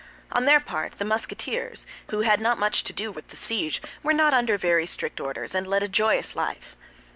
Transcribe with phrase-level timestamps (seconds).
[0.31, 4.13] On their part the Musketeers, who had not much to do with the siege, were
[4.13, 6.75] not under very strict orders and led a joyous life.